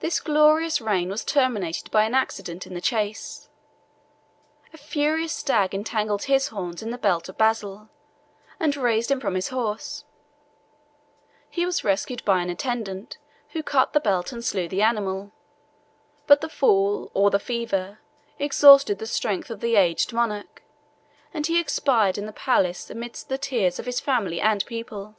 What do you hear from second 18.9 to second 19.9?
the strength of the